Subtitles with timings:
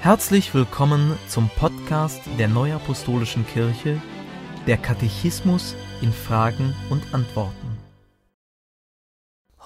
[0.00, 4.00] Herzlich willkommen zum Podcast der Neuapostolischen Kirche,
[4.64, 7.76] der Katechismus in Fragen und Antworten.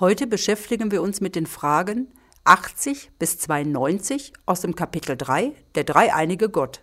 [0.01, 2.09] Heute beschäftigen wir uns mit den Fragen
[2.45, 6.83] 80 bis 92 aus dem Kapitel 3, der dreieinige Gott.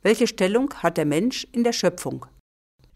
[0.00, 2.26] Welche Stellung hat der Mensch in der Schöpfung?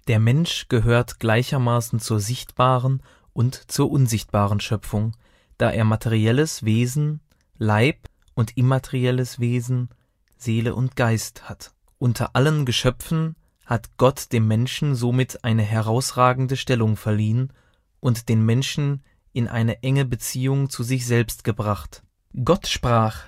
[0.07, 5.17] Der Mensch gehört gleichermaßen zur sichtbaren und zur unsichtbaren Schöpfung,
[5.59, 7.21] da er materielles Wesen,
[7.59, 9.89] Leib und immaterielles Wesen,
[10.37, 11.73] Seele und Geist hat.
[11.99, 17.53] Unter allen Geschöpfen hat Gott dem Menschen somit eine herausragende Stellung verliehen
[18.01, 22.03] und den Menschen in eine enge Beziehung zu sich selbst gebracht.
[22.45, 23.25] Gott sprach,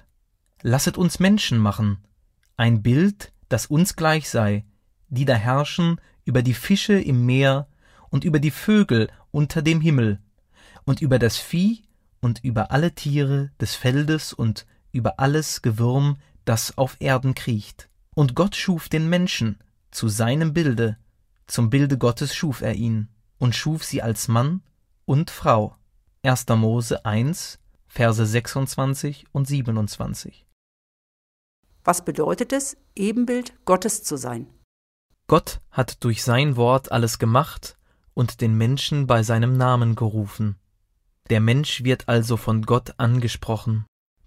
[0.62, 1.98] Lasset uns Menschen machen,
[2.56, 4.64] ein Bild, das uns gleich sei,
[5.09, 7.68] die da herrschen über die Fische im Meer
[8.10, 10.20] und über die Vögel unter dem Himmel
[10.84, 11.82] und über das Vieh
[12.20, 17.88] und über alle Tiere des Feldes und über alles Gewürm, das auf Erden kriecht.
[18.14, 19.59] Und Gott schuf den Menschen
[19.90, 20.96] zu seinem Bilde,
[21.46, 24.62] zum Bilde Gottes schuf er ihn und schuf sie als Mann
[25.04, 25.76] und Frau.
[26.23, 26.46] 1.
[26.48, 30.46] Mose 1, Verse 26 und 27.
[31.84, 34.46] Was bedeutet es, Ebenbild Gottes zu sein?
[35.26, 37.76] Gott hat durch sein Wort alles gemacht
[38.14, 40.56] und den Menschen bei seinem Namen gerufen.
[41.30, 43.84] Der Mensch wird also von Gott angesprochen.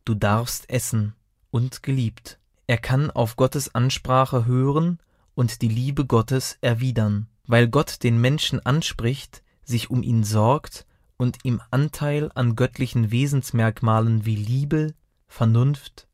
[0.07, 1.15] Du darfst essen
[1.51, 2.39] und geliebt.
[2.65, 4.99] Er kann auf Gottes Ansprache hören
[5.35, 7.27] und die Liebe Gottes erwidern.
[7.45, 10.85] Weil Gott den Menschen anspricht, sich um ihn sorgt
[11.17, 14.93] und ihm Anteil an göttlichen Wesensmerkmalen wie Liebe,
[15.27, 16.07] Vernunft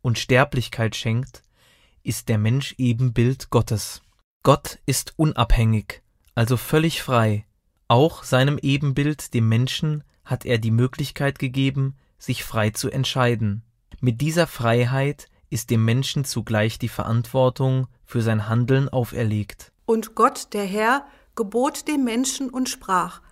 [0.00, 1.42] und Sterblichkeit schenkt,
[2.02, 4.00] ist der Mensch Ebenbild Gottes.
[4.42, 6.02] Gott ist unabhängig,
[6.34, 7.44] also völlig frei.
[7.88, 13.62] Auch seinem Ebenbild, dem Menschen, hat er die Möglichkeit gegeben, sich frei zu entscheiden.
[14.00, 19.72] Mit dieser Freiheit ist dem Menschen zugleich die Verantwortung für sein Handeln auferlegt.
[19.86, 23.22] Und Gott, der Herr, gebot dem Menschen und sprach,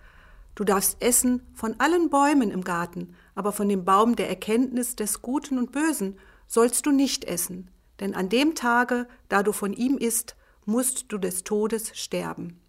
[0.55, 5.21] Du darfst essen von allen Bäumen im Garten, aber von dem Baum der Erkenntnis des
[5.21, 9.99] Guten und Bösen sollst du nicht essen, denn an dem Tage, da du von ihm
[9.99, 12.59] isst, musst du des Todes sterben.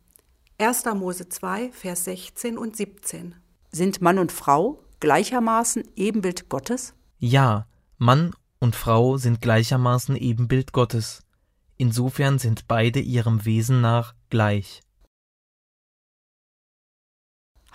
[0.59, 0.85] 1.
[0.97, 3.37] Mose 2, Vers 16 und 17.
[3.71, 6.95] Sind Mann und Frau gleichermaßen Ebenbild Gottes?
[7.19, 7.67] Ja,
[7.97, 11.23] Mann und Frau sind gleichermaßen Ebenbild Gottes.
[11.77, 14.83] Insofern sind beide ihrem Wesen nach gleich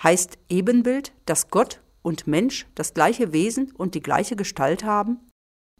[0.03, 5.31] heißt Ebenbild, dass Gott und Mensch das gleiche Wesen und die gleiche Gestalt haben?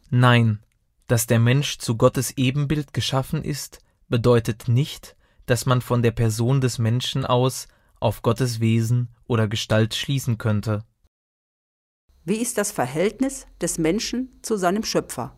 [0.10, 0.60] Nein,
[1.08, 6.62] dass der Mensch zu Gottes Ebenbild geschaffen ist, bedeutet nicht, dass man von der Person
[6.62, 7.68] des Menschen aus
[8.00, 10.84] auf Gottes Wesen oder Gestalt schließen könnte.
[12.26, 15.38] Wie ist das Verhältnis des Menschen zu seinem Schöpfer?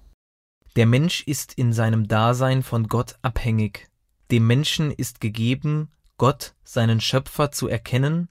[0.75, 3.88] Der Mensch ist in seinem Dasein von Gott abhängig.
[4.29, 8.29] Dem Menschen ist gegeben, Gott, seinen Schöpfer, zu erkennen,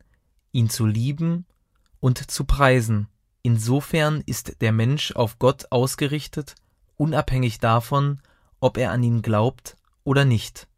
[0.53, 1.47] ihn zu lieben
[1.99, 3.09] und zu preisen.
[3.43, 6.55] Insofern ist der Mensch auf Gott ausgerichtet,
[6.97, 8.21] unabhängig davon,
[8.61, 10.69] ob er an ihn glaubt oder nicht.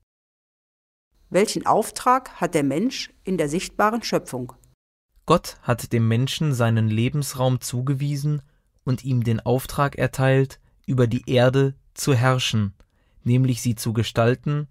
[1.28, 4.54] Welchen Auftrag hat der Mensch in der sichtbaren Schöpfung?
[5.26, 8.42] Gott hat dem Menschen seinen Lebensraum zugewiesen
[8.84, 12.74] und ihm den Auftrag erteilt, über die Erde zu herrschen,
[13.24, 14.68] nämlich sie zu gestalten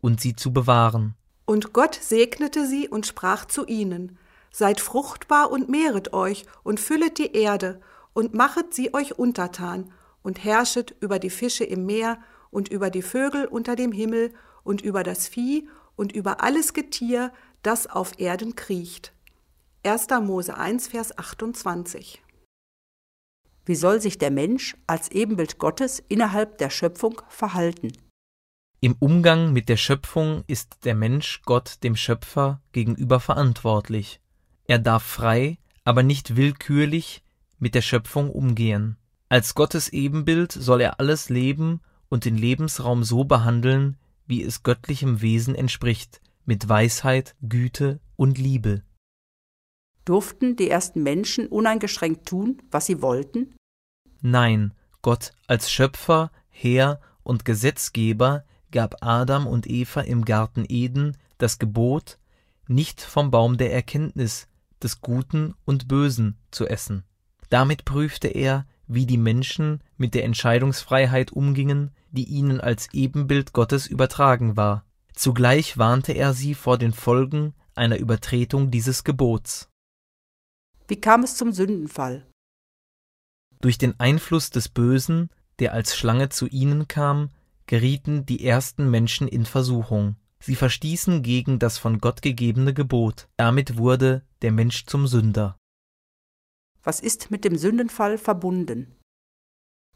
[0.00, 1.14] und sie zu bewahren.
[1.44, 4.18] Und Gott segnete sie und sprach zu ihnen,
[4.50, 7.80] Seid fruchtbar und mehret euch und füllet die Erde
[8.14, 9.92] und machet sie euch untertan
[10.22, 12.18] und herrschet über die Fische im Meer
[12.50, 14.32] und über die Vögel unter dem Himmel
[14.64, 17.30] und über das Vieh und über alles Getier,
[17.62, 19.12] das auf Erden kriecht.
[19.84, 20.08] 1.
[20.22, 22.20] Mose 1, Vers 28.
[23.64, 27.92] Wie soll sich der Mensch als Ebenbild Gottes innerhalb der Schöpfung verhalten?
[28.80, 34.20] Im Umgang mit der Schöpfung ist der Mensch Gott dem Schöpfer gegenüber verantwortlich.
[34.64, 37.22] Er darf frei, aber nicht willkürlich
[37.60, 38.96] mit der Schöpfung umgehen.
[39.28, 45.22] Als Gottes Ebenbild soll er alles Leben und den Lebensraum so behandeln, wie es göttlichem
[45.22, 48.82] Wesen entspricht, mit Weisheit, Güte und Liebe.
[50.08, 53.54] Durften die ersten Menschen uneingeschränkt tun, was sie wollten?
[54.22, 54.72] Nein,
[55.02, 62.16] Gott als Schöpfer, Herr und Gesetzgeber gab Adam und Eva im Garten Eden das Gebot,
[62.66, 64.48] nicht vom Baum der Erkenntnis
[64.82, 67.04] des Guten und Bösen zu essen.
[67.50, 73.86] Damit prüfte er, wie die Menschen mit der Entscheidungsfreiheit umgingen, die ihnen als Ebenbild Gottes
[73.86, 74.86] übertragen war.
[75.12, 79.68] Zugleich warnte er sie vor den Folgen einer Übertretung dieses Gebots.
[80.88, 82.26] Wie kam es zum Sündenfall?
[83.60, 87.30] Durch den Einfluss des Bösen der als Schlange zu ihnen kam,
[87.66, 90.16] gerieten die ersten Menschen in Versuchung.
[90.40, 93.28] Sie verstießen gegen das von Gott gegebene Gebot.
[93.36, 95.56] Damit wurde der Mensch zum Sünder.
[96.84, 98.94] Was ist mit dem Sündenfall verbunden?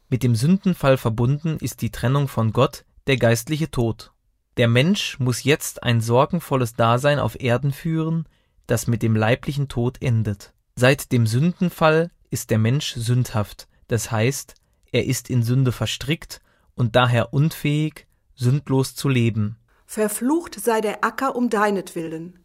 [0.09, 4.13] Mit dem Sündenfall verbunden ist die Trennung von Gott, der geistliche Tod.
[4.57, 8.27] Der Mensch muss jetzt ein sorgenvolles Dasein auf Erden führen,
[8.67, 10.53] das mit dem leiblichen Tod endet.
[10.75, 14.55] Seit dem Sündenfall ist der Mensch sündhaft, das heißt,
[14.91, 16.41] er ist in Sünde verstrickt
[16.75, 19.57] und daher unfähig, sündlos zu leben.
[19.85, 22.39] Verflucht sei der Acker um deinetwillen.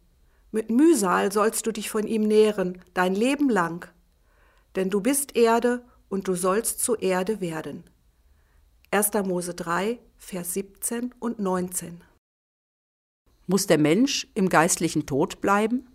[0.51, 3.91] Mit Mühsal sollst du dich von ihm nähren, dein Leben lang.
[4.75, 7.83] Denn du bist Erde und du sollst zu Erde werden.
[8.91, 9.13] 1.
[9.25, 12.03] Mose 3, Vers 17 und 19.
[13.47, 15.88] Muss der Mensch im geistlichen Tod bleiben?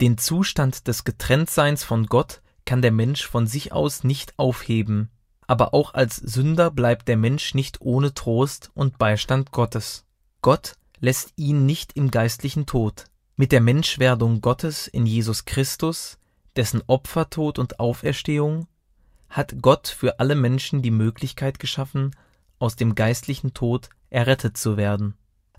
[0.00, 5.10] Den Zustand des Getrenntseins von Gott kann der Mensch von sich aus nicht aufheben,
[5.48, 10.04] aber auch als Sünder bleibt der Mensch nicht ohne Trost und Beistand Gottes.
[10.40, 13.06] Gott lässt ihn nicht im geistlichen Tod.
[13.34, 16.18] Mit der Menschwerdung Gottes in Jesus Christus,
[16.54, 18.68] dessen Opfertod und Auferstehung,
[19.28, 22.14] hat Gott für alle Menschen die Möglichkeit geschaffen,
[22.60, 25.14] aus dem geistlichen Tod errettet zu werden.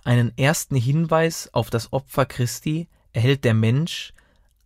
[0.05, 4.13] Einen ersten Hinweis auf das Opfer Christi erhält der Mensch,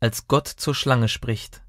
[0.04, 1.64] als Gott zur Schlange spricht.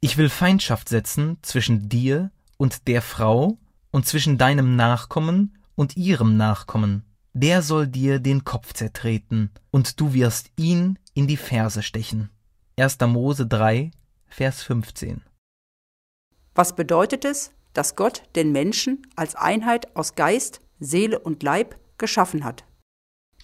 [0.00, 3.60] Ich will Feindschaft setzen zwischen dir und der Frau
[3.92, 7.04] und zwischen deinem Nachkommen und ihrem Nachkommen.
[7.32, 12.30] Der soll dir den Kopf zertreten, und du wirst ihn in die Ferse stechen.
[12.76, 12.98] 1.
[13.06, 13.92] Mose 3,
[14.26, 15.22] Vers 15.
[16.56, 22.42] Was bedeutet es, dass Gott den Menschen als Einheit aus Geist, Seele und Leib geschaffen
[22.42, 22.64] hat?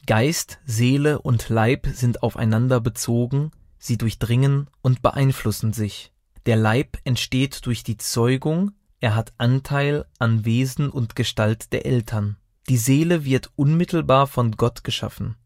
[0.07, 6.13] Geist, Seele und Leib sind aufeinander bezogen, sie durchdringen und beeinflussen sich.
[6.47, 12.37] Der Leib entsteht durch die Zeugung, er hat Anteil an Wesen und Gestalt der Eltern.
[12.69, 15.37] Die Seele wird unmittelbar von Gott geschaffen.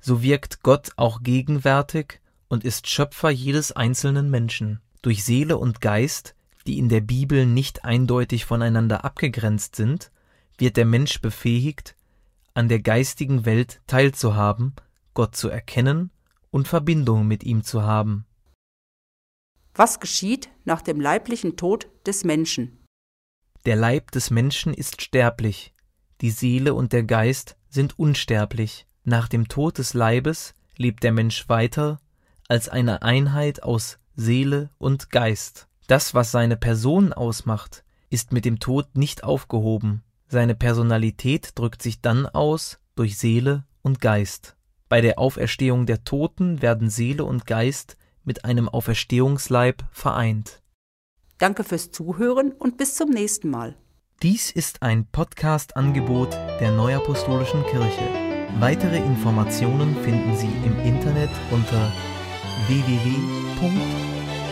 [0.00, 4.80] So wirkt Gott auch gegenwärtig und ist Schöpfer jedes einzelnen Menschen.
[5.02, 6.34] Durch Seele und Geist
[6.68, 10.12] die in der Bibel nicht eindeutig voneinander abgegrenzt sind,
[10.58, 11.96] wird der Mensch befähigt,
[12.52, 14.74] an der geistigen Welt teilzuhaben,
[15.14, 16.10] Gott zu erkennen
[16.50, 18.26] und Verbindung mit ihm zu haben.
[19.74, 22.84] Was geschieht nach dem leiblichen Tod des Menschen?
[23.64, 25.74] Der Leib des Menschen ist sterblich,
[26.20, 28.86] die Seele und der Geist sind unsterblich.
[29.04, 32.00] Nach dem Tod des Leibes lebt der Mensch weiter
[32.48, 35.68] als eine Einheit aus Seele und Geist.
[35.86, 40.02] Das, was seine Person ausmacht, ist mit dem Tod nicht aufgehoben.
[40.26, 44.56] Seine Personalität drückt sich dann aus durch Seele und Geist.
[44.88, 50.62] Bei der Auferstehung der Toten werden Seele und Geist mit einem Auferstehungsleib vereint.
[51.38, 53.76] Danke fürs Zuhören und bis zum nächsten Mal.
[54.22, 58.08] Dies ist ein Podcast-Angebot der Neuapostolischen Kirche.
[58.58, 61.92] Weitere Informationen finden Sie im Internet unter
[62.66, 63.38] www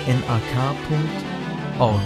[0.07, 2.01] nak.org.